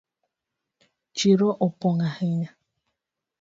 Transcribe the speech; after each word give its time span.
Chiro 1.17 1.49
opong 1.65 1.99
ahinya 2.07 2.49